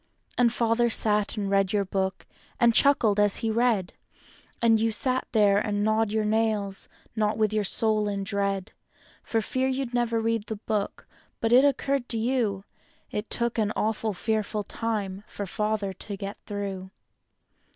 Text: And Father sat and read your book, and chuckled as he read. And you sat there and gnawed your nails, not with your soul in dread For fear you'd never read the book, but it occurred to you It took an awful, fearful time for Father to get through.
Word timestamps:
And 0.35 0.51
Father 0.51 0.89
sat 0.89 1.37
and 1.37 1.47
read 1.47 1.73
your 1.73 1.85
book, 1.85 2.25
and 2.59 2.73
chuckled 2.73 3.19
as 3.19 3.35
he 3.35 3.51
read. 3.51 3.93
And 4.59 4.79
you 4.79 4.91
sat 4.91 5.27
there 5.31 5.59
and 5.59 5.83
gnawed 5.83 6.11
your 6.11 6.25
nails, 6.25 6.89
not 7.15 7.37
with 7.37 7.53
your 7.53 7.63
soul 7.63 8.07
in 8.07 8.23
dread 8.23 8.71
For 9.21 9.41
fear 9.41 9.67
you'd 9.67 9.93
never 9.93 10.19
read 10.19 10.47
the 10.47 10.55
book, 10.55 11.05
but 11.39 11.51
it 11.51 11.63
occurred 11.65 12.09
to 12.09 12.17
you 12.17 12.63
It 13.11 13.29
took 13.29 13.59
an 13.59 13.71
awful, 13.75 14.15
fearful 14.15 14.63
time 14.63 15.23
for 15.27 15.45
Father 15.45 15.93
to 15.93 16.17
get 16.17 16.39
through. 16.47 16.89